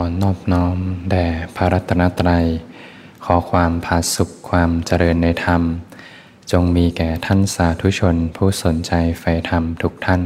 [0.00, 0.76] อนอบน้อม
[1.10, 1.26] แด่
[1.56, 2.46] พระรัตนตรัย
[3.24, 5.62] ขอความผาสุขความเจริญในธรรม
[6.52, 10.22] จงมีแก่ท่านสาธุชนผู้สนใจใฝ่ธรรมทุกท่าน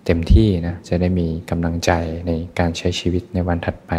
[0.05, 1.91] เต็มที่นะจะได้มีกำลังใจ
[2.27, 3.91] ในการใช้ชีวิตในวันถัดไป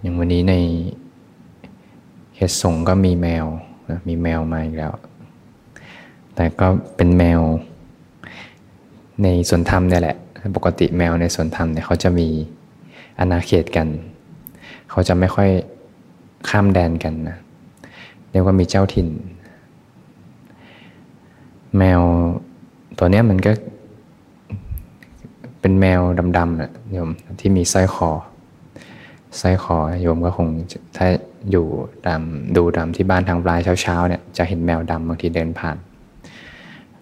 [0.00, 0.54] อย่างวันนี้ใน
[2.36, 3.46] เหตุส่งก็มีแมว
[3.90, 4.92] นะมีแมวมาอีกแล้ว
[6.34, 7.40] แต่ก็เป็นแมว
[9.22, 10.16] ในส่วนธรรมเนี่ยแหละ
[10.56, 12.28] ปกติแมวในสวนธรรมเนี่ยเขาจะมี
[13.18, 13.88] อาณาเขตกัน
[14.90, 15.50] เขาจะไม่ค่อย
[16.48, 17.38] ข้ามแดนกันนะ
[18.30, 19.08] เรียกว่ามีเจ้าถิ่น
[21.78, 22.00] แมว
[22.98, 23.52] ตัวเนี้ยมันก็
[25.60, 26.00] เป็นแมว
[26.38, 27.10] ดำๆนะโยม
[27.40, 28.10] ที่มีสร้อยคอ
[29.40, 30.48] สร้อยคอโยมก็คง
[30.96, 31.06] ถ้า
[31.50, 31.66] อยู่
[32.06, 32.20] ตาม
[32.56, 35.76] ดูตามที่บ้านทางปลายเช้าๆเนี่ยจะเห็นแมวดำบางทีเดินผ่าน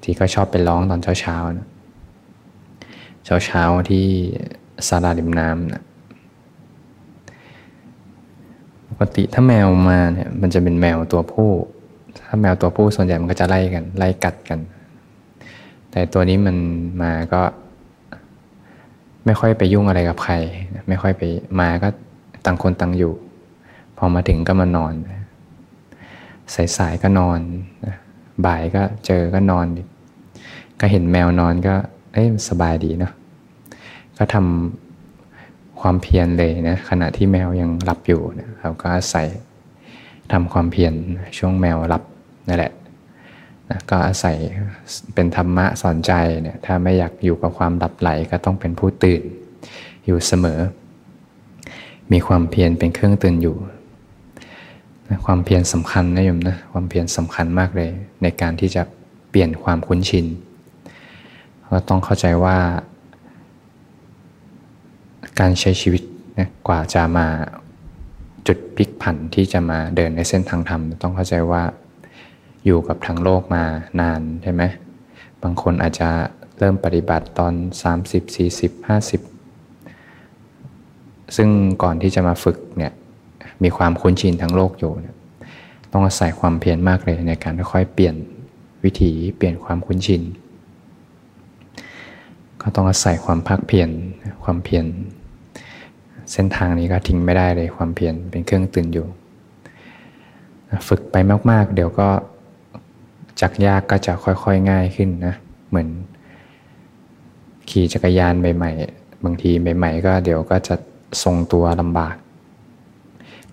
[0.02, 1.68] ที่ก็ชอบไปร้องตอนเช้าๆนะ
[3.24, 4.06] เช้าเช้าที่
[4.88, 5.82] ศาลาริมน้ำนะ
[8.88, 11.50] ปกติถ้าแมวมาเนี่ยมันจะเป็นแมวตัวผู้
[12.26, 14.58] ถ้าแมวตัวผู้ส่วนใหญ่มันก็จะไล่กันไล่กัดกัน
[15.90, 16.56] แต่ตัวนี้มัน
[17.02, 17.42] มาก็
[19.26, 20.34] ไม่ค่อยไปยุ่งอะไรกับใคร
[20.88, 21.22] ไม่ค่อยไป
[21.60, 21.88] มาก็
[22.44, 23.14] ต่างคนต่างอยู่
[23.96, 24.92] พอมาถึงก็มานอน
[26.76, 27.40] สายๆก็นอน
[28.46, 29.66] บ่ายก็เจอก็นอน
[30.80, 31.74] ก็เห็นแมวนอนก็
[32.12, 33.12] เอ้ยสบายดีเนาะ
[34.18, 39.26] ก็ทำความเพียรเลยนะขณะที่แมวยังหลับอยู่นะเราก็อาศัย
[40.32, 40.92] ทำความเพียร
[41.38, 42.02] ช่วงแมวหลับ
[42.48, 42.72] นั่นแหละ
[43.70, 44.36] นะก็อาศัย
[45.14, 46.12] เป็นธรรมะสอนใจ
[46.42, 49.22] เนี่ยถ้าไม่อยากอยู่กับความหลับไหลก็ต้องเป็นผู้ตื่น
[50.06, 50.60] อยู่เสมอ
[52.12, 53.56] มีความเพียรเป็นเครื่องตื่นอยู่
[55.08, 57.90] นะความเพียรสำคัญนะโยมนะความเพียรสำคัญมากเลย
[58.22, 58.82] ในการที่จะ
[59.30, 60.26] เปลี่ยนความคุ้นชิน
[61.70, 62.58] ก็ต้องเข้าใจว่า
[65.40, 66.02] การใช้ชีวิต
[66.38, 67.26] นะกว่าจะมา
[68.46, 71.62] จุดพลิกผันที่จะมาเดินในเส้นทางธรรม ต้องเข้าใจว่า
[72.64, 73.64] อยู่กับทางโลกมา
[74.00, 74.62] นานใช่ไหม
[75.42, 76.08] บางคนอาจจะ
[76.58, 77.52] เริ่มปฏิบัติตอน
[77.94, 79.20] 30 40 50
[81.36, 81.48] ซึ่ง
[81.82, 82.92] ก่อนที่จะมาฝึกเนี่ย
[83.62, 85.16] มีความคุ้นชินทางโลกอยู่เนี่ย
[85.92, 88.14] ต้องอาศัยความเพียรมากเลยในการค่อยๆเปลี่ยน
[88.84, 90.22] วิถีเปลี่ยนความคุ้นชิน
[92.62, 93.88] ก็ต้องอาศัยความภาคเพียร
[94.44, 94.86] ความเพียร
[96.32, 99.06] เส้นทางนี้ก็ทิ้งไม่ได้เลยความเพียรเป็นเครื่องตื่นอยู่
[100.88, 101.16] ฝึกไป
[101.50, 102.08] มาก ๆ เดี๋ยวก็
[103.40, 105.34] จากยากก็จะค่อยๆง่ายขึ้นนะ
[105.68, 105.88] เหมือน
[107.70, 110.74] ขี่จักรยานใหม่ๆ บางทีใหม่ ๆ ก็เดี๋ยวก็จะ
[111.22, 112.16] ทรงตัวลำบาก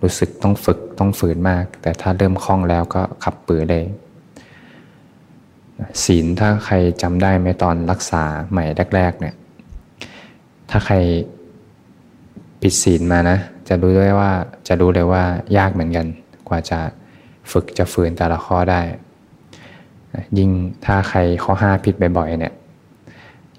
[0.02, 3.84] รู้สึกต้องฝึกต้องฝืนมาก แต่ถ้าเริ่มคล่องแล้วก็ขับปือเลย
[6.04, 8.64] ศีลถ้าใครจำได้ไหมตอนรักษาใหม่
[8.94, 9.34] แรก ๆ เนี่ย
[10.70, 10.96] ถ้าใคร
[12.62, 13.38] ผิดศีลมานะ
[13.68, 14.30] จะรู้ด้วยว่า
[14.68, 15.22] จะรู้เลยว่า
[15.56, 16.06] ยากเหมือนกัน
[16.48, 16.78] กว่าจะ
[17.52, 18.80] ฝึกจะฝืนแต่ละข้อได้
[20.38, 20.50] ยิ่ง
[20.86, 22.54] ถ้าใครข้อห้าผิดบ่อยๆเนี่ย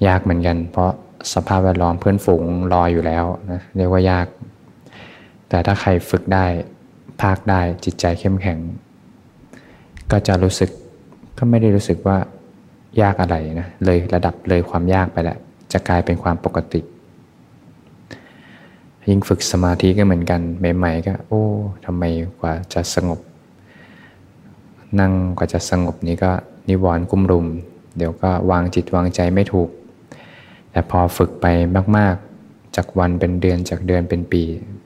[0.07, 0.92] ยากเหมือนกัน เพราะ
[1.33, 2.44] สภาพแวดล้อมเพื่อนฝูง
[2.74, 4.27] รออยู่แล้วนะเรียกว่ายาก
[5.50, 6.45] แต่ถ้าใครฝึกได้
[7.22, 8.60] ภาคได้จิตใจเข้มแข็ง
[10.12, 10.69] ก็จะรู้สึก
[11.39, 12.18] ก็ไม่ได้รู้สึกว่า
[13.01, 15.38] ยากอะไรนะเลยระดับเลยความยากไปแล้ว
[15.74, 16.81] จะกลายเป็นความปกติ
[19.09, 20.41] ยิ่งฝึกสมาธิก็เหมือนกัน
[20.77, 21.44] ใหม่ๆก็ โอ้
[21.86, 22.03] ทำไม
[22.39, 23.19] กว่าจะสงบ
[25.00, 26.31] นั่งกว่าจะสงบนี้ก็
[26.69, 27.47] นิวรณ์กุ้มรุม
[27.97, 29.69] เดี๋ยวก็วางจิตวางใจไม่ถูก
[30.71, 31.45] แต่พอฝึกไป
[31.97, 32.15] มาก
[32.45, 34.44] ๆ จากวันเป็นเดือนจากเดือนเป็นปี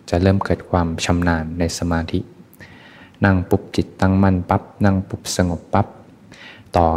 [0.09, 2.19] จะเริ่มเกิดความชำนาญในสมาธิ
[3.25, 5.87] นั่งปุ๊บจิตตั้งมั่นปับ๊บนั่งปุ๊บสงบปับ๊บ
[6.77, 6.87] ต่อ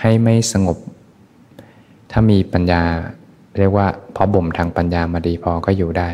[0.00, 0.78] ให้ไม่สงบ
[2.10, 2.82] ถ้ามีปัญญา
[3.58, 6.08] เรียกว่าพอบ่มทางปัญญามาดีพอก็อยู่ได้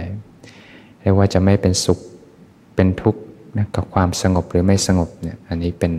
[1.02, 1.98] เรียกว่าจะไม่เป็นสุข
[2.74, 3.20] เป็นทุกข์
[3.58, 5.92] นะกับความสงบหรือไม่สงบเนี่ยอันนี้เป็น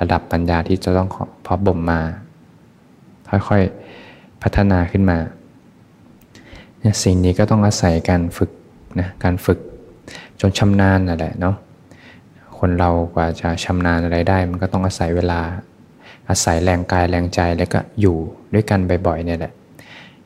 [0.00, 1.08] ระดับปัญญาที่จะต้อง
[1.46, 2.00] พอบ่มมา
[3.48, 5.18] ค่อยๆพัฒนาขึ้นมา
[6.80, 8.50] เนี่ยสิ่งนี้ก็ต้องอาศัยการฝึก
[9.00, 9.58] นะการฝึก
[10.40, 11.56] จนชำนาญนั่นแหละเนาะ
[12.58, 15.40] คนเรากว่าจะชำนาญอะไรได้ มันก็ต้องอาศัยเวลา
[16.30, 18.16] อาศัยแรงกายแรงใจแล้วก็อยู่
[18.54, 19.52] ด้วยกันบ่อยๆเนี่ยแหละ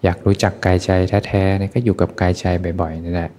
[0.04, 0.90] อยากรู้จักกายใจ
[1.26, 2.44] แท้ๆเนี่ยก็อยู่กับกายใจ
[2.80, 3.30] บ่อยๆนี่แหละ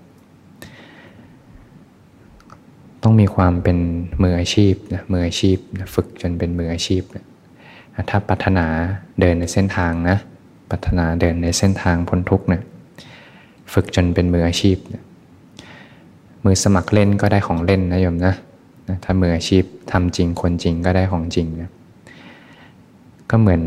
[3.03, 3.77] ต้องมีความเป็น
[4.23, 7.23] มืออาชีพนะมืออาชีพนะฝึกจนเป็นมืออาชีพนะ
[8.09, 8.67] ถ้าปัฒนา
[9.19, 10.17] เดินในเส้นทางนะ
[10.71, 12.61] ปัฒนาเดินในเส้นทางพ้นทุกเนะ
[13.73, 15.03] ฝึกจนเป็นมืออาชีพนะ
[16.45, 18.33] มือสมัครเล่นก็ได้ของเล่นนะโยมนะ
[19.03, 21.69] ถ้ามืออาชีพทำจริงคนจริงก็ได้ของจริงนะ
[23.29, 23.63] ก็เหมือน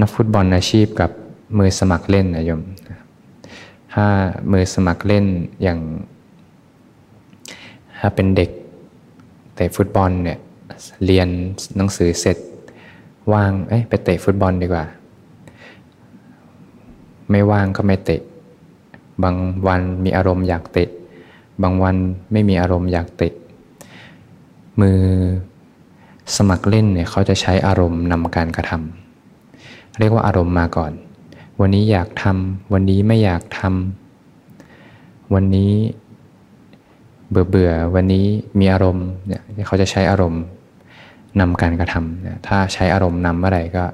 [0.00, 1.10] นักฟุตบอลอาชีพกับ
[1.58, 2.62] มือสมัครเล่นนะโยม
[3.92, 4.06] ถ้า
[4.52, 5.24] มือสมัครเล่น
[5.62, 5.78] อย่าง
[7.98, 8.50] ถ้าเป็นเด็ก
[9.54, 10.38] เตะฟุตบอลเนี่ย
[11.04, 11.28] เรียน
[11.76, 12.36] หนังสือเสร็จ
[13.32, 14.84] ว่างเอ้ยไปเตะฟุตบอลดีกว่า
[17.30, 18.20] ไม่ว่างก็ไม่เตะ
[19.22, 19.36] บาง
[19.66, 20.88] วันมีอารมณ์อยากเตะ
[21.62, 21.96] บางวัน
[22.32, 23.32] ไม่มีอารมณ์อยากเตะ
[24.80, 25.00] มือ
[26.36, 30.92] สมัครเล่นเนี่ยเขาจะใช้อารมณ์นำการกระทำเรียกว่าอารมณ์มาก่อน
[31.60, 35.72] วันนี้อยากทำวันนี้ไม่อยากทำวันนี้
[37.30, 38.24] เบื่อเบื่อวันนี้
[38.58, 40.42] มีอารมณ์เนี่ยเขาจะใช้อารมณ์
[41.40, 43.84] นำการกระทำถ้าใช้อารมณ์นำเมื่อไรก็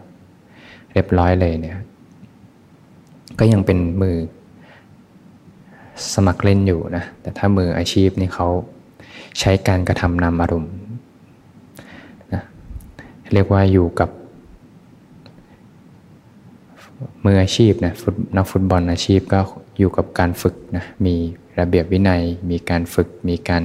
[0.92, 1.78] เรียบร้อยเลยเนี่ย
[3.38, 4.16] ก็ยังเป็นมือ
[6.14, 8.48] สมัครเล่นอยู่นะแต่ถ้ามืออาชีพนี่เขา
[9.40, 10.72] ใช้การกระทำนำอารมณ์
[13.32, 14.10] เรียกว่าอยู่กับ
[17.24, 17.94] มืออาชีพนะ
[18.36, 19.40] นักฟุตบอลอาชีพก็
[19.78, 21.14] อยู่กับการฝึกนะมี
[21.58, 23.64] ระเบียบวินัย มีการฝึก มีการ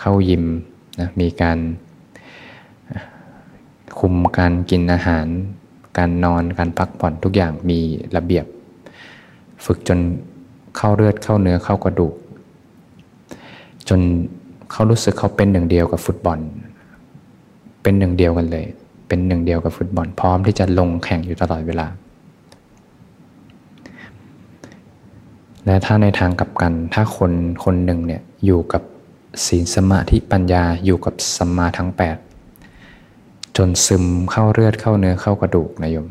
[0.00, 0.44] เข้ายิม
[1.00, 1.58] นะมีการ
[3.98, 5.26] คุมการกินอาหาร
[5.98, 7.78] การนอนการพักผ่อนทุกอย่างมี
[8.16, 8.46] ระเบียบ
[9.64, 9.98] ฝึกจน
[10.76, 12.14] เข้าเลือดเข้าเนื้อเข้ากระดูก
[13.88, 14.00] จน
[14.70, 16.38] เขารู้สึกเขาเป็นหนึ่งเดียวกับฟุตบอล
[17.82, 18.66] เป็นหนึ่งเดียวกันเลย
[19.12, 21.86] เป็นหนึ่งเดียวกับฟุตบอลพร้อมที่จะลงแข่งอยู่ตลอดเวลา
[25.66, 27.32] และถ้าในทางกลับกันถ้าคน
[27.64, 28.82] คนหนึ่งเนี่ยอยู่กับ
[29.46, 31.90] ศีลสมาธิปัญญาอยู่กับสัมมาทั้ง
[32.72, 36.08] 8 จนซึมเข้าเลือดเข้าเนื้อเข้ากระดูกนะโยม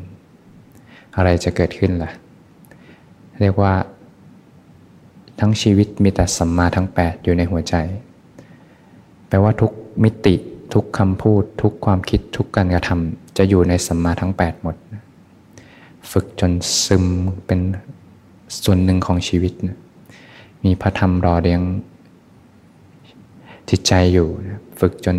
[1.16, 2.12] อะไรจะเกิดขึ้นล่ะ
[3.42, 3.74] เรียกว่า
[5.40, 7.76] ทั้งชีวิตมีแต่สัมมาทั้ง 8 อยู่ในหัวใจ
[9.28, 9.72] แปลว่าทุก
[10.06, 10.36] มิติ
[10.74, 14.76] ทุกคำพูดทุกความคิดทุกการกระทำจะอยู่ในสัมมาทั้ง 8 หมด
[16.12, 16.52] ฝึกจน
[16.86, 17.06] ซึม
[17.46, 17.60] เป็น
[18.64, 19.54] ส่วนหนึ่งของชีวิต
[20.64, 21.62] มีพระธรรมรอเลี้ยง
[23.70, 24.28] จิตใจอยู่
[24.80, 25.18] ฝึกจน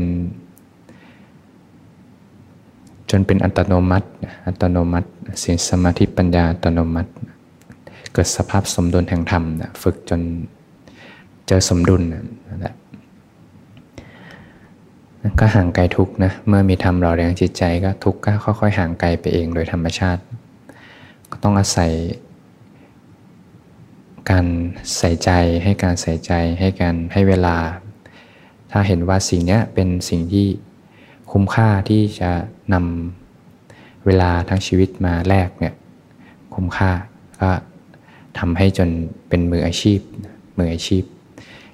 [3.10, 4.08] จนเป็นอัตโนมัติ
[4.46, 5.08] อัตโนมัติ
[5.42, 7.10] สิ่งสมาธิปัญญาอัตโนมัติ
[8.12, 9.44] เกิดสภาพสมดุลแห่งธรรม
[9.82, 10.20] ฝึกจน
[11.46, 12.02] เจอสมดุล
[12.48, 12.74] นั่นแหละ
[15.40, 20.22] ก็ห่างไกลทุกนะ เมื่อมีธรรมหล่อเลี้ยงจิตใจก็ทุกก็ค่อยๆห่างไกลไปเองโดยธรรมชาติ
[21.30, 21.92] ก็ต้องอาศัย
[24.30, 24.46] การ
[24.98, 25.30] ใส่ใจ
[25.62, 27.56] ให้การใส่ใจให้การให้เวลา
[28.70, 30.46] ถ้าเห็นว่าสิ่งนี้เป็นสิ่งที่
[31.32, 32.30] คุ้มค่าที่จะ
[32.74, 35.74] นำเวลาทั้งชีวิตมาแลกเนี่ย
[36.54, 36.90] คุ้มค่า
[37.40, 37.50] ก็
[38.38, 38.88] ทำให้จน
[39.28, 40.00] เป็นมืออาชีพ
[40.58, 41.04] มืออาชีพ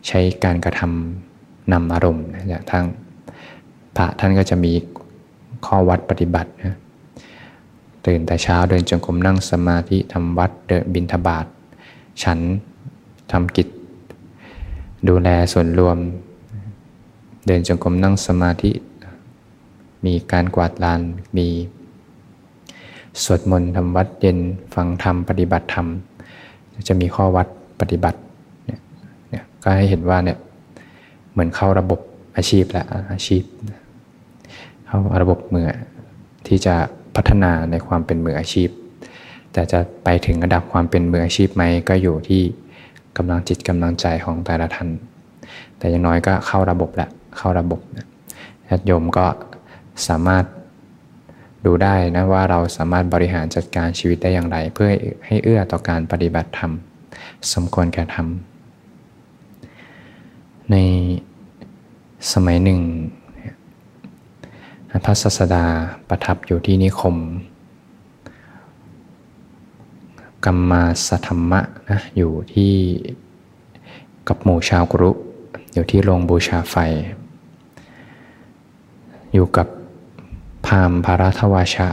[0.09, 2.85] ใช้การกระทำนำอารมณ์นะทั้ง
[4.01, 4.73] พระท่านก็จะมี
[5.67, 6.77] ข้อวัดปฏิบัตินะ
[8.07, 11.47] ตื่นแต่เช้าเดินจงกรมนั่งสมาธิทำวัดเดินบินทบาท
[12.23, 12.39] ฉัน
[13.33, 13.69] ทำกิจ
[15.09, 15.97] ดูแลส่วนรวม
[17.47, 18.71] เดินจงกรมนั่งสมาธิ
[20.05, 21.01] มีการกวาดลาน
[21.37, 21.49] มี
[23.23, 24.39] สวดมนต์ทำวัดเย็น
[24.75, 25.87] ฟังธรรมปฏิบัติธรรม
[26.89, 27.47] จะมีข้อวัด
[27.81, 28.19] ปฏิบัติ
[28.67, 30.39] เนี่ยก็ให้เห็นว่าเนี่ย
[31.31, 32.01] เหมือนเข้าระบบ
[32.37, 33.43] อาชีพแหละอาชีพ
[34.89, 35.69] เข้าระบบมือ
[36.47, 36.77] ที่จะ
[37.17, 38.69] พัฒนาในความเป็นมืออาชีพ
[39.53, 42.43] แต่จะไปถึงระดับความเป็นมืออาชีพไหมก็อยู่ที่
[43.17, 44.89] กำลังจิตกำลังใจของแต่ละท่าน
[45.79, 47.81] แต่อย่างน้อยก็เข้าระบบแหละเข้าระบบ
[48.69, 49.27] ญาติโยมก็
[50.09, 50.45] สามารถ
[51.67, 54.89] ดูได้นะว่าเราสามารถบริหารจัดการชีวิตได้อย่างไร เพื่อ
[55.27, 56.73] ให้เอื้อต่อการปฏิบัติธรรม
[57.53, 58.27] สมควรแก่ธรรม
[60.71, 60.77] ใน
[62.33, 62.81] สมัยหนึ่ง
[64.91, 65.65] พระศาสดา
[66.09, 67.17] ประทับอยู่ที่นิคม
[70.45, 72.75] กัมมาสธรรมะนะอยู่ที่
[74.29, 75.11] กับหมู่ชาวกรุ
[75.75, 76.77] อยู่ที่โรงบูชาไฟ
[79.35, 79.69] อยู่กับ
[80.67, 81.89] พามภารัทวาชะ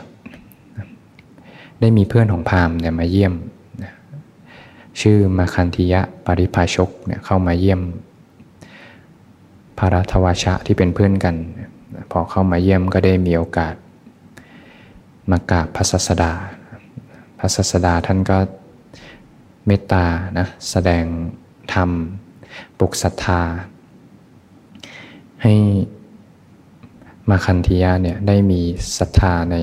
[1.80, 3.34] ได้มีเพื่อนของพามเนี่ยมาเยี่ยม
[5.02, 7.82] ชื่อมาคันธิยะปริภาชกเนี่ยเข้ามาเยี่ยม
[9.78, 11.65] ภารัทวาชะที่เป็นเพื่อนกันพ
[12.20, 13.76] อเข้ามาเยี่ยมก็ได้มีโอกาส
[15.30, 16.34] มากราบพระสัสดา
[17.40, 18.38] พระสัสดาท่านก็
[19.66, 20.06] เมตตา
[20.38, 21.06] นะแสดง
[21.74, 21.90] ธรรม
[22.78, 23.42] ปลุกศรัทธา
[25.44, 25.54] ให้
[27.30, 28.62] มาคันธียะเนี่ยได้มี
[28.98, 29.56] ศรัทธาใน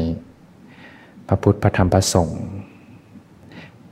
[1.27, 2.43] พระพุทธพระธรรมพระสงฆ์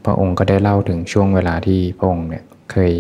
[0.05, 2.93] พระองค์ก็ได้เล่าถึงช่วงเวลาที่พระองค์เนี่ยเคย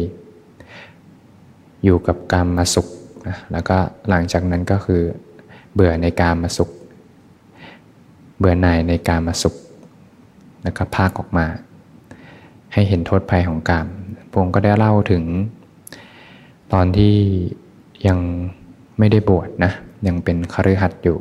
[1.84, 2.86] อยู่กับการมาสุข
[3.28, 3.76] นะแล้วก็
[4.08, 5.02] หลังจากนั้นก็คือ
[5.74, 6.70] เบื่อในการมาสุข
[8.38, 9.54] เบื่อหน่ายในการมาสุข
[10.62, 11.46] แล้วก็พากออกมา
[12.72, 13.86] ให้เห็นโทษภัยของกาม
[14.30, 15.24] พระองค์ก็ได้เล่าถึง
[16.72, 17.16] ตอนที่
[18.06, 18.18] ยัง
[18.98, 19.72] ไม่ได้บวชนะ
[20.06, 21.18] ยังเป็นคฤหัสถ์อยู่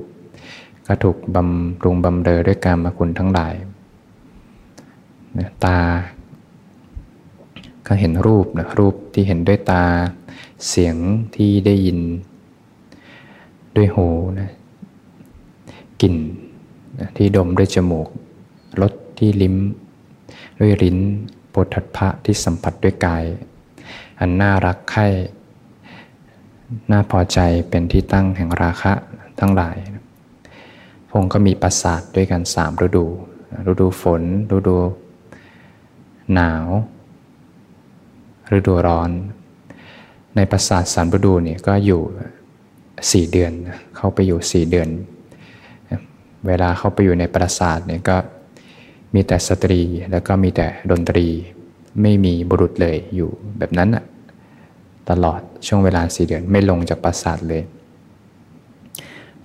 [0.88, 3.54] ก็ถูกบำรุงบำเรอด้วยการมาคุณทั้งหลาย
[5.64, 5.78] ตา
[7.88, 9.84] ก็เห็นรูปนะรูปที่เห็นด้วยตา
[10.70, 10.96] เสียง
[11.36, 12.00] ที่ได้ยิน
[13.80, 14.08] ด้วยหู
[14.40, 14.52] นะ
[16.02, 16.16] กลิ่น
[17.00, 18.08] นะที่ดมด้วยจมูก
[18.82, 19.56] รสที่ลิ้ม
[20.60, 20.98] ด้วยลิ้น
[21.54, 23.24] ปวดทัดพระที่สัมผัสด้วยกาย
[24.20, 25.08] อันน่ารักใคร่
[26.92, 28.94] น่าพอใจเป็นที่ตั้งแห่งราคะ
[29.40, 29.78] ทั้งหลาย
[31.10, 33.06] พงก็มีประสาทด้วยกันสามฤดู
[33.72, 34.22] ฤดูฝน
[34.56, 34.78] ฤดู
[36.34, 36.66] หนาว
[38.58, 39.12] ฤดูร้อน
[40.36, 42.02] ในประสาทสามฤดูเนี่ยก็อยู่
[43.12, 43.52] สี่เดือน
[43.96, 44.90] เข้าไปอยู่สี่เดือน
[46.48, 48.18] เวลาเข้าไปอยู่ในปราสาทเนี่ยก็
[49.14, 51.28] มีแต่สตรีแล้วก็มีแต่ดนตรี
[52.02, 54.04] ไม่มีบุรุษเลยอยู่แบบนั้นอะ
[55.10, 57.64] ตลอดช่วงเวลาสี่เดือนไม่ลงจากปราสาทเลย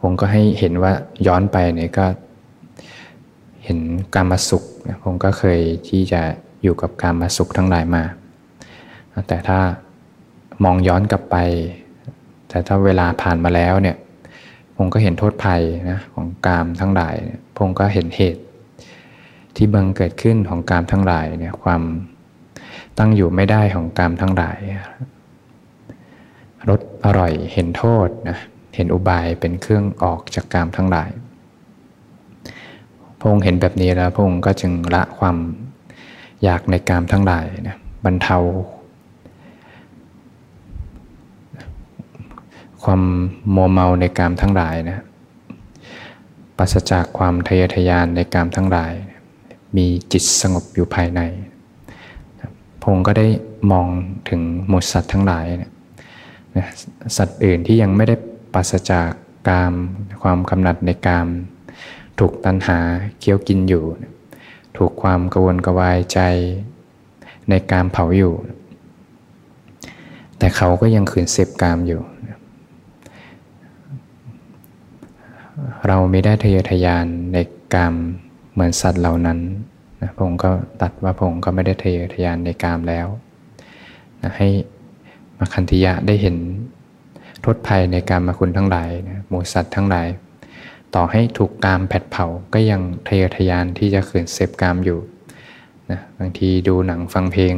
[0.00, 0.92] ผมก็ให้เห็นว่า
[1.26, 2.06] ย้อนไปเนี่ยก็
[3.64, 3.78] เห็น
[4.14, 4.64] การมาสุข
[5.02, 6.22] ผมก็เคยที่จะ
[6.62, 8.04] อยู่กับการมาสุขทั้งหลายมา
[9.28, 9.58] แต่ถ้า
[10.64, 11.36] มองย้อนกลับไป
[12.54, 13.96] แต่ถ้าเวลาผ่านมาแล้วเนี่ย
[14.76, 17.14] ผมก็เห็นโทษภัยนะของกามทั้งหลาย
[17.58, 18.42] ผมก็เห็นเหตุ
[19.56, 21.82] ที่บังเกิดขึ้นของกามทั้งหลายเนี่ยความ
[22.98, 24.58] ตั้งอยู่ไม่ได้ของกามทั้งหลาย
[26.68, 28.38] รสอร่อยเห็นโทษนะ
[28.76, 31.10] เห็นอุบายเป็นเครื่องออกจากกามทั้งหลาย
[33.20, 35.36] พงค์เห็นแบบนี้แล้วพงค์ก็จึงละความ
[36.44, 38.38] อยากในกามทั้งหลายนะบรรเทา
[42.84, 43.02] ความ
[43.54, 44.98] มัวเมาในกามทั้งหลายนะ
[46.56, 48.92] ปราศจากความทะเยอทะยานในกามทั้งหลาย
[49.76, 51.20] มีจิตสงบอยู่ภายใน
[52.82, 53.26] พงค์ก็ได้
[53.70, 53.88] มอง
[54.28, 55.46] ถึงหมดสัตว์ทั้งหลาย
[56.56, 56.68] นะ
[57.16, 58.14] สัตว์อื่นที่ยังไม่ได้
[58.54, 59.08] ปัสจาก
[59.48, 59.72] กาม
[60.22, 61.26] ความกำหนัดในกาม
[62.18, 62.78] ถูกตัณหา
[63.18, 63.84] เคี้ยวกินอยู่
[64.76, 66.20] ถูกความกวนกวายใจ
[67.48, 68.34] ในกามเผาอยู่
[70.38, 72.00] แต่เขาก็ยังขืนเสพกามอยู่
[75.86, 77.38] เราไม่ได้ทะเยอทะยานใน
[77.74, 77.94] กาม
[78.52, 79.38] เหมือนสัตว์เหล่านั้น
[80.00, 80.50] นะพระองค์ก็
[80.82, 83.06] ตัดว่าพระองค์ก็ไม่ได้ทะเยอทะยานในกามแล้ว
[84.22, 84.48] นะให้
[85.38, 86.36] มาคันธิยะได้เห็น
[87.40, 90.06] โทษภัยในการมาคุณทั้งหลายนะหมูสัตว์ทั้งหลาย
[90.94, 94.98] ต่อให้ถูกกามแผดเผาก็ยังทะเยอทะยานที่จะขืนเสพกามอยู่
[95.90, 97.54] นะบางทีดูหนังฟังเพลง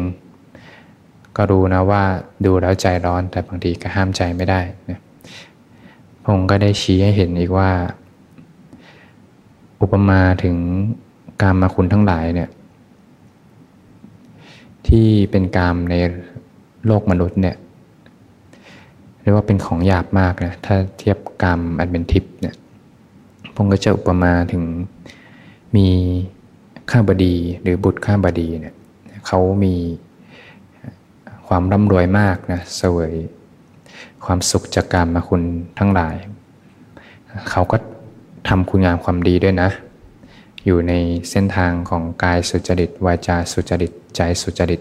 [1.37, 2.05] ก็รู้นะว่า
[2.45, 4.99] ดูแล้วใจร้อนแต่บางทีก็ห้ามใจไม่ได้นะ
[6.25, 7.71] พงก็ได้ชี้ให้เห็นอีกว่า
[9.81, 10.57] อุปมาถึง
[11.43, 12.51] การมาคุณทั้งหลายเนี่ย
[14.87, 15.95] ที่เป็นกามใน
[16.87, 17.57] โลกมนุษย์เนี่ย
[19.21, 22.55] เรียกว่าเป็นของหยาบมากนะถ้าเทียบกรรมอันเป็นทิพย์เนี่ย
[23.55, 24.63] พงก็จะอุปมาถึง
[25.77, 25.87] มี
[26.91, 28.75] ข้าบดีหรือบุตรข้าบดีเนี่ย
[29.27, 29.75] เขามี
[31.47, 33.15] ความร่ำรวยมากนะเสวย
[34.25, 35.43] ความสุขจากการมาคุณ
[35.79, 36.15] ทั้งหลาย
[37.51, 37.77] เขาก็
[38.49, 39.71] ทำคุณงามความดีด้วยนะ
[40.65, 40.93] อยู่ใน
[41.31, 44.81] เส้นทางของกายสุจริต วาจาสุจริต ใจสุจริต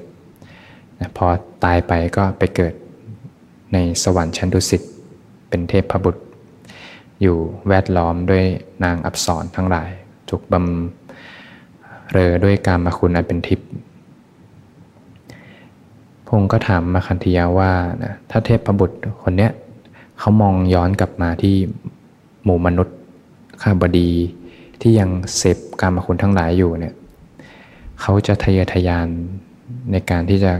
[1.00, 1.26] นะพอ
[1.64, 2.74] ตายไปก็ไปเกิด
[3.74, 4.82] ในสวรรค์ชั้นดุสิต
[5.50, 6.24] เป็นเทพพบุตร
[7.22, 8.46] อยู่แวดล้อมด้วย
[8.84, 9.90] นางอับสรทั้งหลาย
[10.30, 13.70] ถูกบำเรอด้วยการมาคุณอันเป็นทิพย์
[16.28, 17.72] พงก็ถามมาคันธยาว่า
[18.04, 19.52] นะถ้าเทพบุตรคนเนี้ย
[20.20, 21.56] เขามองย้อนกลับมาที่
[22.44, 22.98] หมู่มนุษย์
[23.62, 24.10] ข้าบดี
[24.82, 26.94] ที่ยังเสพกรรมคุณทั้งหลายอยู่เนี่ย
[28.02, 29.08] เขาจะทะเยอทะยาน
[29.92, 30.54] ในการที่จะ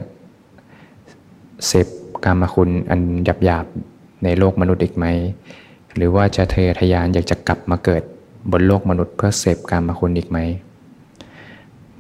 [1.68, 1.88] เสพ
[2.26, 3.66] กรรมคุณอันหยาบหยาบ
[4.24, 5.06] ในโลกมนุษย์อีกไหม
[5.96, 8.04] หรือว่าจะทะเยอทะยานอยากจะกลับมาเกิด
[8.52, 10.38] บนโลกมนุษย์เพื่อเสพกรรมคุณอีกไหม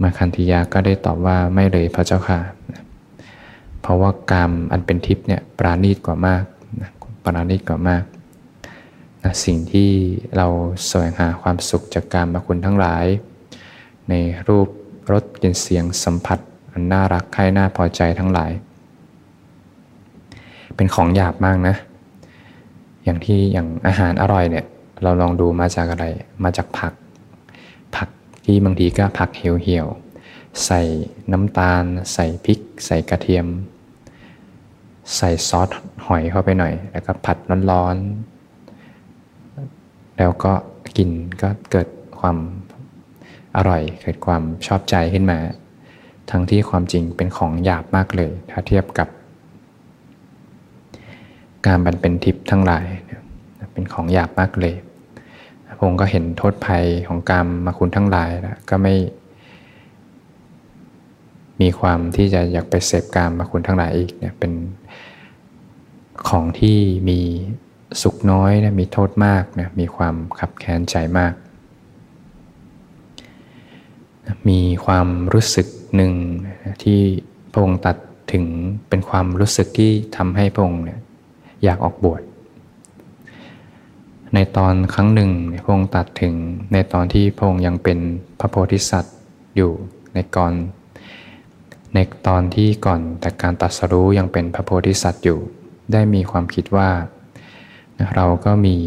[0.01, 2.39] มาคันธียาก็ได้ตอบว่าไม่เลยพระเจ้าค่ะ
[3.81, 6.43] เพราะว่ากรรมอันเป็นทิพย์เนี่ยปราณีตกว่ามาก
[7.25, 8.03] ปราณีตกว่ามาก
[9.45, 9.91] สิ่งที่
[10.37, 10.47] เรา
[10.87, 13.05] แสวงหาความสุขจากการมาคุณทั้งหลาย
[14.09, 14.13] ใน
[14.47, 14.67] รูป
[15.11, 16.39] รสกลิ่นเสียงสัมผัส
[16.71, 18.51] อันน่ารักใคร่น่าพอใจทั้งหลาย
[20.75, 21.75] เป็นของหยาบมากนะ
[23.03, 24.65] อย่างที่อย่างอาหารอร่อยเนี่ย
[25.03, 26.05] เราลองดูมาจากอะไร
[26.43, 26.93] มาจากผัก
[27.95, 28.09] ผัก
[28.45, 30.81] ที่บางทีก็ผักเหี่ยวๆใส่
[31.31, 33.45] น้ำตาล ใส่พริก ใส่กระเทียม
[35.17, 35.69] ใส่ซอส
[36.05, 37.37] หอยเข้าไปหน่อย แล้วก็ผัด
[37.71, 38.34] ร้อนๆ
[40.17, 40.53] แล้วก็
[40.97, 41.09] กิน
[41.41, 41.87] ก็เกิด
[42.19, 42.37] ความ
[43.55, 45.37] อร่อย เกิดความชอบใจขึ้นมา
[46.31, 49.07] ทั้งที่ความจริงเป็นของหยาบมากเลย ถ้าเทียบกับ
[51.65, 52.85] การบันเป็นทิพย์ทั้งหลาย
[53.73, 54.75] เป็นของหยาบมากเลย
[55.79, 58.95] พงค์ก็เห็นโทษภัยของกรรมมาคุณทั้งหลายแล้วก็ไม่
[61.61, 64.53] มีความที่จะอยากไปเสพกรรมมาคุณทั้งหลายอีกเนี่ยเป็น
[66.29, 66.77] ของที่
[67.09, 67.19] มี
[68.01, 71.33] สุขน้อยนะมีโทษมากนะมีความขับแค้นใจมาก
[74.49, 76.13] มีความรู้สึกหนึ่ง
[76.83, 76.99] ที่
[77.51, 77.97] พระองค์ตัด
[78.33, 78.45] ถึง
[78.89, 80.99] เป็นความรู้สึกที่ทำให้พระองค์เนี่ย
[81.63, 82.21] อยากออกบวช
[84.33, 85.31] ในตอนครั้งหนึ่ง
[85.65, 86.33] พระองค์ตัดถึง
[86.73, 87.99] ในตอนที่พระองค์ยังเป็น
[88.39, 89.15] พระโพธิสัตว์
[89.55, 89.71] อยู่
[90.13, 90.53] ในก่อน
[91.93, 95.39] ในตอนที่ก่อนแต่การตัดสรู้ยังเป็นพระโพธิสัตว์อยู่
[95.91, 96.89] ได้มีความคิดว่า
[98.15, 98.77] เราก็มี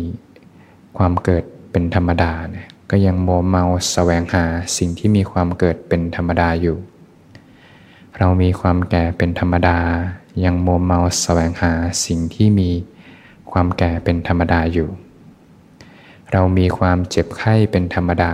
[0.98, 4.44] ความเกิดเป็นธรรมดาเนี่ยก็ยังโมเมาสแสวงหา
[4.76, 6.78] สิ่งที่มีความเกิดเป็นธรรมดาอยู่
[8.18, 9.78] เรามีความแก่เป็นธรรมดา
[10.44, 11.72] ยังโมเมาสแสวงหา
[12.04, 12.70] สิ่งที่มี
[13.50, 14.88] ความแก่เป็นธรรมดาอยู่
[16.32, 18.32] เรามีความเจ็บไข้เป็นธรรมดา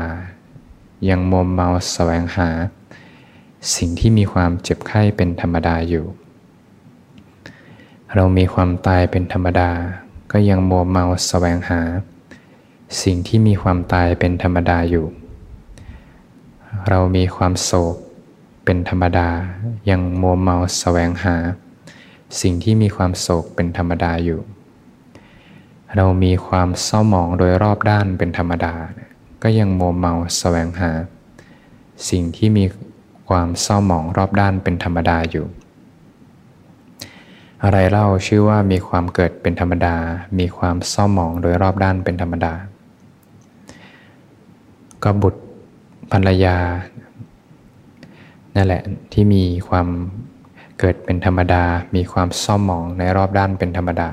[1.08, 2.48] ยังมมเมาแสวงหา
[3.76, 6.06] สิ่งที่มีความเจ็บไข้เป็นธรรมดาอยู่
[8.14, 9.70] เรามีความตายเป็นธรรมดา
[10.36, 11.80] ก็ยังมัวเมาแสวงหา
[13.02, 15.06] สิ่งที่มีความตายเป็นธรรมดาอยู่
[16.88, 17.96] เรามีความโศก
[18.64, 19.28] เป็นธรรมดา
[19.90, 21.36] ยังมัวเมาแสวงหา
[22.40, 24.40] สิ่งที่มีความโศกเป็นธรรมดาอยู่
[25.96, 28.74] เรามีความเศร้าหมองโดยรอบด้านเป็นธรรมดา
[29.42, 30.90] ก็ยังมัวเมาสแสวงหา
[32.08, 32.64] สิ่งที่มี
[33.28, 35.46] ความเศร้าหมองรอบด้านเป็นธรรมดาอยู่
[37.64, 39.96] อะไรเล่าชื่อว่ามีความเกิดเป็นธรรมดา
[40.38, 42.52] มีความเศร้าหมองโดยรอบด้านเป็นธรรมดา
[45.02, 45.42] ก็บุตร
[46.12, 46.56] ภรรยา
[48.54, 49.88] นั่นแหละที่มีความ
[50.78, 54.08] เกิดเป็นธรรมดา มีความเศร้าหมองในรอบด้านเป็นธรรมดา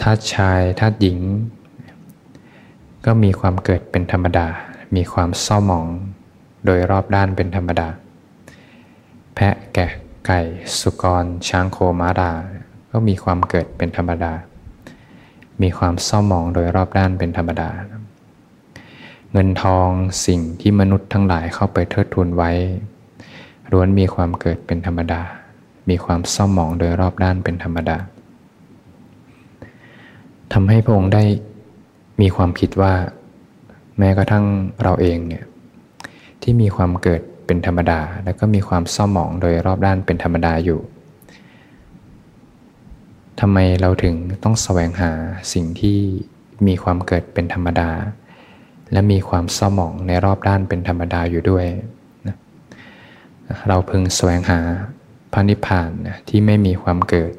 [0.00, 1.18] ธาตุชายธาตุหญิง
[3.06, 4.46] ก็มีความเกิดเป็นธรรมดา
[4.96, 5.86] มีความเศร้าหมอง
[6.66, 7.88] โดยรอบด้านเป็นธรรมดา
[9.34, 9.90] แพะแกะ
[10.26, 10.40] ไก่
[10.80, 12.32] สุกร ช้างโคม้าดา
[12.90, 14.32] ก็มีความเกิดเป็นธรรมดา
[15.62, 17.70] มีความเศร้าหมองโดยรอบด้านเป็นธรรมดา
[19.32, 19.88] เงินทอง
[20.26, 22.50] สิ่งที่มนุษย์ทั้งหลายเข้าไปเทิดทูนไว้
[23.72, 25.20] ล้วนมีความเกิดเป็นธรรมดา
[25.88, 27.98] มีความเศร้าหมองโดยรอบด้านเป็นธรรมดา
[30.52, 31.24] ทำให้พระองค์ได้
[32.20, 32.94] มีความคิดว่า
[33.98, 34.44] แม้กระทั่ง
[34.82, 35.44] เราเองเนี่ย
[36.42, 40.80] ที่มีความเกิด เป็นธรรมดา แล้วก็มีความเศร้าหมองโดยรอบด้านเป็นธรรมดาอยู่
[43.40, 45.10] ทำไมเราถึงต้องแสวงหา
[45.52, 45.98] สิ่งที่
[46.66, 47.90] มีความเกิดเป็นธรรมดา
[48.92, 51.66] และมีความเศร้าหมองในรอบด้านเป็นธรรมดาอยู่ด้วย
[52.26, 52.36] นะ
[53.68, 54.60] เราพึงแสวงหา
[55.32, 57.32] พระนิพพานนะที่ไม่มีความเกิด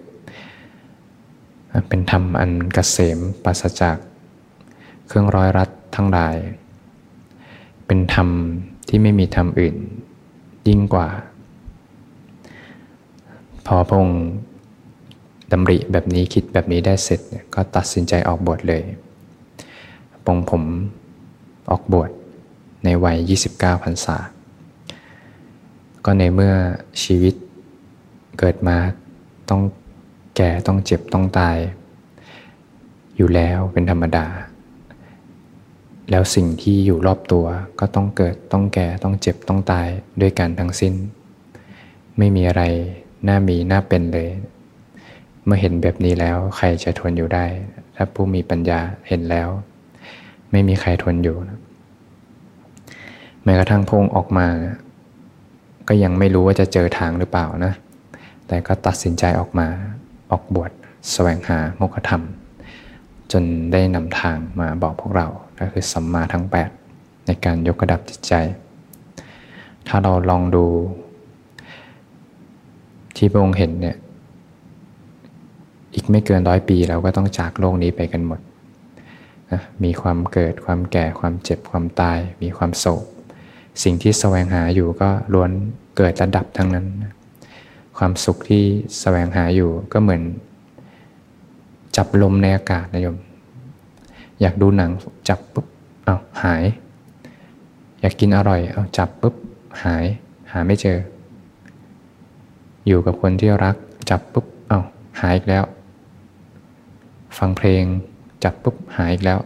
[1.88, 3.98] เป็นธรรมอันกเกษมปราศจาก
[5.08, 6.36] เครื่องร้อยรัดทั้งหลาย
[7.86, 8.30] เป็นธรรม
[8.88, 9.76] ที่ไม่มีธรรมอื่น
[10.68, 11.08] ยิ่งกว่า
[13.66, 14.08] พอพง
[15.52, 17.20] ดำริแบบนี้คิดแบบนี้ได้เสร็จ
[17.54, 18.84] ก็ตัดสินใจออกบวชเลย
[20.26, 20.64] ปงผม
[21.72, 22.10] ออกบวช
[22.84, 23.18] ในวัย
[23.54, 24.18] 29พรรษา
[26.06, 26.54] ก็ในเมื่อ
[27.04, 27.36] ชีวิต
[28.40, 28.78] เกิดมา
[29.50, 29.62] ต้อง
[30.36, 31.58] แก่ต้องเจ็บต้องตาย
[33.16, 34.26] อยู่แล้วเป็นธรรมดา
[36.12, 37.46] แล้วสิ่งที่อยู่รอบตัว
[37.80, 39.88] ก็ต้องเกิดต้องแก่ต้องเจ็บต้องตาย
[40.22, 40.94] ด้วยกันทั้งสิ้น
[42.18, 42.64] ไม่มีอะไร
[43.28, 44.30] น่ามีน่าเป็นเลย
[45.46, 47.46] เมื่อเห็นแบบนี้แล้วใครจะทนอยู่ได้
[47.96, 49.50] ถ้าผู้มีปัญญาเห็นแล้ว
[50.52, 51.60] ไม่มีใครทนอยู่นะ
[53.44, 54.48] แม้กระทั่งพงออกมา
[55.88, 57.74] ก็ยังไม่รู้ว่าจะเจอทางหรือเปล่านะ
[58.48, 59.68] แต่ก็ตัดสินใจออกมา
[60.32, 60.72] ออกบวช
[61.12, 62.24] แสวงหาโมกขธรรม
[63.32, 65.28] จนได้นำทางมาบอกพวกเรา
[65.60, 66.46] ก็คือสัมมาทั้ง
[66.86, 68.34] 8 ในการยกระดับจิตใจ
[69.88, 70.66] ถ้าเราลองดู
[73.18, 73.98] ที่พระองค์เห็นเนี่ย
[75.94, 78.40] อีกไม่เกินร้อยปีเราก็ต้องจากโลกนี้ไปกันหมด
[79.52, 83.04] นะมีความเกิดความแก่ความเจ็บความตาย มีความโศก
[83.84, 85.52] สิ่งที่แสวงหาอยู่ก็ล้วน
[85.98, 87.14] เกิดระดับทั้งนั้นนะ
[87.98, 88.64] ความสุขที่
[89.00, 90.22] แสวงหาอยู่ก็เหมือน
[91.96, 93.18] จับลมในอากาศนะโยม
[94.42, 94.92] อยากดูหนัง
[95.30, 95.66] จับปุ๊บ
[96.06, 96.64] เอาหาย
[98.02, 99.36] อยากกินอร่อยเอาจับปุ๊บ
[99.84, 100.06] หาย
[100.52, 100.98] หาไม่เจอ
[102.88, 103.76] อยู่กับคนที่รัก
[104.10, 104.80] จับปุ๊บเอา
[105.22, 105.64] หายอีกแล้ว
[107.38, 107.84] ฟังเพลง
[108.44, 109.40] จับปุ๊บหายอีกแล้ว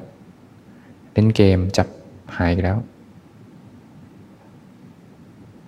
[1.11, 1.87] เล่นเกมจับ
[2.37, 2.77] หายอีกแล้ว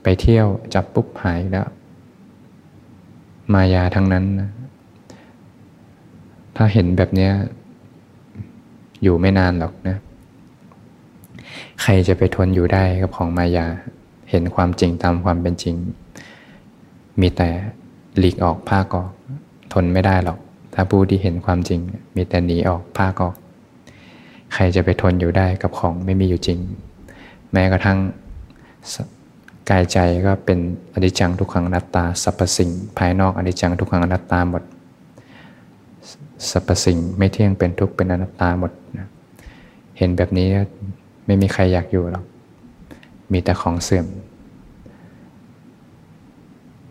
[0.04, 1.68] ไปเที่ยวจับปุ๊บหายอีกแล้ว
[3.54, 4.50] มายาทั้งนั้นนะ
[6.56, 7.30] ถ้าเห็นแบบนี้
[9.04, 9.98] อยู่ไม่นานหรอกนะ
[11.82, 13.68] ใครจะไปทนอยู่ได้กับของมายา
[14.30, 15.76] เห็นความจริงตามความเป็นจริง
[17.22, 17.50] มีแต่
[18.18, 19.12] หลีกออกภาคออก
[19.74, 20.40] ทนไม่ได้หรอก
[20.74, 21.80] ถ้าผู้ที่เห็นความจริง
[22.16, 23.36] มีแต่หนีออกภาคออก
[24.54, 26.60] ใครจะไปทนอยู่ได้กับของไม่มีอยู่จริง
[27.52, 28.00] แม้กระทั่ง
[29.70, 30.60] กายใจก็เป็น
[30.94, 34.64] อนิจจังทุกขังนัตตาสรรพสิ่ง ภายนอกอนิจจังทุกขังนัตตาหมด
[36.50, 39.08] สรรพสิ่งไม่เที่ยงเป็นทุกข์เป็นอนัตตาหมดนะ
[39.98, 40.48] เห็นแบบนี้
[41.26, 42.26] ไม่มีใครอยากอยู่หรอก
[43.32, 44.06] มีแต่ของเสื่อม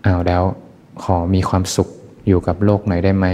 [0.02, 0.42] เอาแล้ว
[1.02, 1.88] ขอมีความสุข
[2.26, 3.26] อยู่กับโลกหน่อยได้ไหม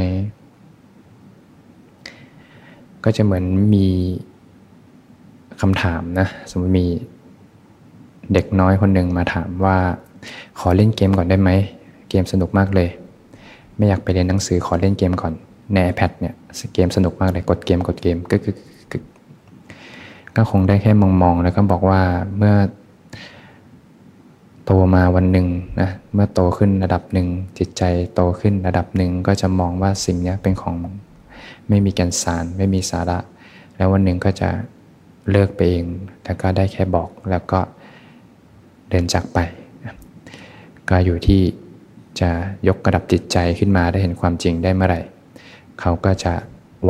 [3.05, 3.87] ก็จะเหมือนมี
[5.61, 6.87] คำถามนะ สมมติมี
[8.33, 9.77] เด็กน้อยคนหนึ่งมาถามว่า
[10.59, 11.51] ขอเล่นเกมก่อนได้ไหม
[12.09, 12.89] เกมสนุกมากเลย
[13.77, 15.33] ไม่อยากไปเรียนหนังสือขอเล่นเกมก่อน
[15.73, 16.35] ใน iPad เนี่ย
[16.75, 18.55] เกมสนุกมากเลยกดเกมกดเกมก็คือ
[20.37, 22.03] ก็คงได้แค่มองๆแล้วก็บอกว่า
[22.39, 22.55] เมื่อ
[24.65, 25.47] โตมาวันหนึ่ง
[25.81, 27.83] นะเมื่อโตขึ้นระดับหนึ่งจิตใจ
[28.15, 30.77] โตขึ้นระดับหนึ่งก็จะมองว่าสิ่งนี้เป็นของ
[31.69, 33.19] ไม่มีแก่นสารไม่มีสาระ
[33.77, 34.49] แล้ววันหนึ่งก็จะ
[35.31, 35.85] เลิกไปเอง
[36.23, 37.61] แต่ก็ได้แค่บอกแล้วก็
[38.91, 39.39] เดินจากไป
[40.89, 41.41] ก็อยู่ที่
[42.21, 42.31] จะ
[42.69, 45.01] ยกระดับจิตใจขึ้นมาได้เห็นความจริงได้เมื่อไหร่
[45.81, 46.35] เขาก็จะ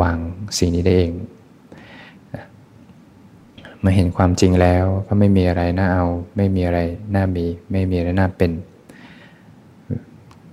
[0.01, 0.17] วาง
[0.57, 1.13] สิ่งนี้ได้เอง
[3.79, 6.79] เมื่อเห็นความจริงแล้วก็ไม่มีอะไรน่าเอา ไม่มีอะไร
[7.15, 8.51] น่ามี ไม่มีอะไรน่าเป็น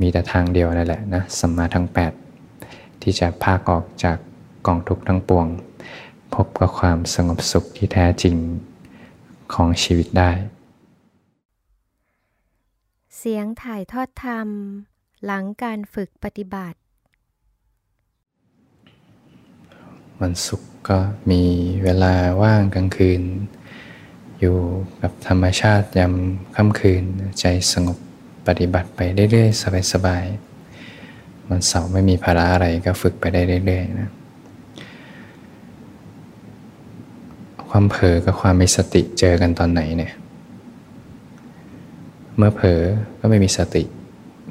[0.00, 1.86] มีแต่ทางเดียวนั่นแหละนะสัมมาทั้ง
[2.44, 4.18] 8 ที่จะพากออกจาก
[4.66, 5.46] กองทุกข์ทั้งปวง
[6.34, 8.36] พบกับความสงบสุขที่แท้จริง
[9.54, 10.30] ของชีวิตได้
[13.16, 14.48] เสียงถ่ายทอดธรรม
[15.24, 16.78] หลังการฝึกปฏิบัติ
[20.22, 20.98] วันศุกร์ก็
[21.30, 21.42] มี
[21.84, 23.22] เวลาว่างกลางคืน
[24.38, 24.56] อยู่
[25.02, 26.14] กับธรรมชาติยาม
[26.56, 27.02] ค่ำคืน
[27.40, 27.98] ใจสงบ
[28.46, 29.00] ปฏิบัติไป
[29.30, 34.10] เรื่อยๆ สบายๆวันเสาร์ไม่มีภาระอะไรก็ฝึกไปได้เรื่อยๆนะ
[37.68, 40.12] ความเผลอกับความมีสติเจอกันตอนไหนเนี่ย
[42.36, 42.80] เมื่อเผลอ
[43.20, 43.82] ก็ไม่มีสติ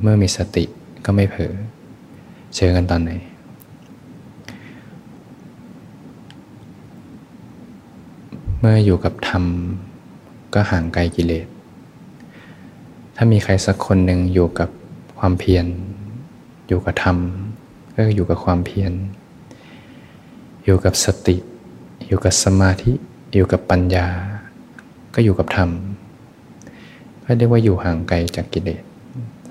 [0.02, 0.64] เมื่อมีสติ
[1.06, 1.54] ก็ไม่เผลอ
[2.56, 3.12] เจอกันตอนไหน
[8.53, 9.44] เมื่ออยู่กับธรรม
[10.54, 11.48] ก็ห่างไกลกิเลส
[13.16, 14.70] ถ้ามีใครสักคนหนึ่งอยู่กับ
[15.20, 15.66] ความเพียร
[16.68, 17.18] อยู่กับธรรม
[17.96, 18.92] ก็อยู่กับความเพียร
[20.64, 21.38] อยู่กับสติ
[22.08, 22.92] อยู่กับสมาธิ
[23.34, 24.08] อยู่กับปัญญา
[25.16, 25.70] ก็อยู่กับธรรม
[27.26, 28.82] ก็เรียกว่าอยู่ห่างไกลจากกิเลส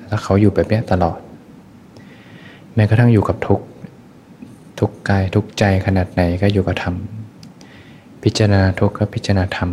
[0.08, 1.18] ถ้าเขาอยู่แบบนี้ตลอด
[2.74, 3.60] แม้กระทั่งอยู่กับทุก
[4.78, 6.96] ทุกกายทุกใจขนาดไหนก็อยู่กับธรรม
[8.22, 9.70] พิจารณาทุกข์ก็พิจารณาธรรม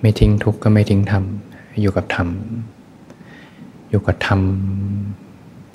[0.00, 1.24] ไม่ทิ้งทุกข์ก็ไม่ทิ้งธรรม
[1.80, 2.28] อยู่กับธรรม
[3.88, 4.40] อยู่กับธรรม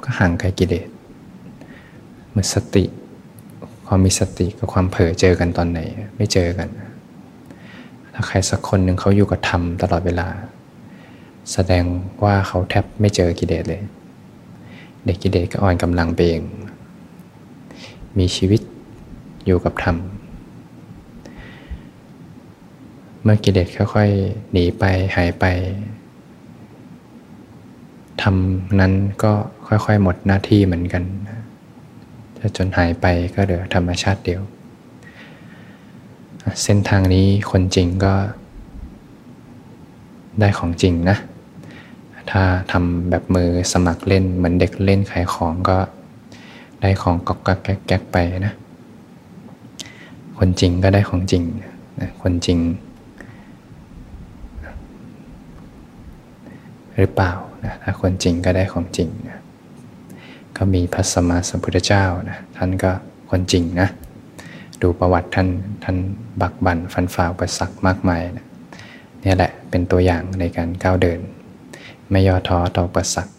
[0.03, 0.87] ก็ห่างไกลกิเลส
[2.31, 2.83] เมื่อสติ
[3.87, 5.79] ความมีสติกับความเผลอเจอกันตอนไหน
[6.15, 6.69] ไม่เจอกัน
[8.13, 10.27] ถ้าใครสักคนหนึ่งเขาอยู่กับธรรมตลอดเวลา
[11.51, 11.83] แสดง
[12.23, 13.81] ว่าเขาแทบไม่เจอกิเลสเลย
[15.05, 16.43] เด็กกิเลสก็อ่อนกำลังไปเอง
[18.17, 18.61] มีชีวิต
[19.45, 19.97] อยู่กับธรรม
[23.23, 24.83] เมื่อกิเลสค่อยๆหนีไป
[25.15, 25.45] หายไป
[28.21, 28.35] ธรรม
[28.79, 29.33] นั้นก็
[29.67, 31.03] ค่อยๆหมดหน้าที่เหมือนกัน
[32.37, 33.05] ถ้าจนหายไป
[33.35, 34.41] ก็เหลือธรรมชาติเดียว
[36.63, 38.13] เส้นทางนี้คนจริงก็
[40.39, 41.17] ได้ของจริงนะ
[42.31, 45.77] ถ้าทำแบบมือสมัครเล่นเหมือนเด็กเล่นขายของก็
[46.81, 48.53] ได้ของกอกกักแก๊กไปนะ
[50.37, 51.43] คนจริงก็ได้ของจริง
[52.21, 52.59] คนจริง
[56.97, 57.33] หรือเปล่า
[57.65, 59.39] นะถ้าคนจริงก็ได้ของจริงนะ
[60.57, 62.91] ก็มีพระสมมาสัมพุทธเจ้านะท่านก็
[63.29, 63.89] คนจริงนะ
[64.81, 65.47] ดูประวัติท่าน
[65.83, 65.97] ท่าน
[66.41, 68.45] บักบั่นฟันฝ่าอุปสรรคมากมายนะ
[69.23, 71.19] นี่แหละเป็นตัวอย่างในการก้าวเดิน
[72.11, 73.32] ไม่ย่อท้อต่ออุปสรรค